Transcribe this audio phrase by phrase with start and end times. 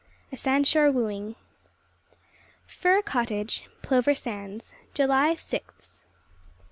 [0.31, 1.35] A Sandshore Wooing
[2.65, 4.73] Fir Cottage, Plover Sands.
[4.95, 6.03] July Sixth.